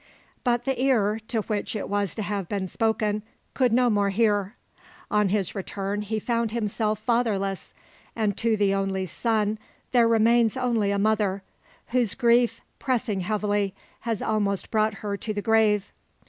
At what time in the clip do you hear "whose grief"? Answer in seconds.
11.89-12.61